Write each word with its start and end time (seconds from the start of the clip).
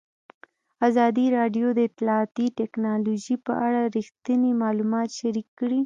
ازادي 0.87 1.25
راډیو 1.37 1.67
د 1.73 1.79
اطلاعاتی 1.89 2.47
تکنالوژي 2.59 3.35
په 3.45 3.53
اړه 3.65 3.81
رښتیني 3.95 4.51
معلومات 4.63 5.09
شریک 5.19 5.47
کړي. 5.59 5.79